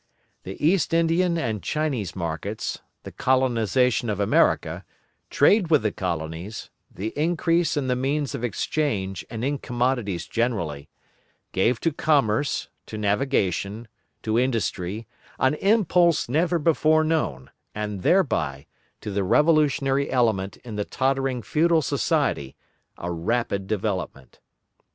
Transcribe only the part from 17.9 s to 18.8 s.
thereby,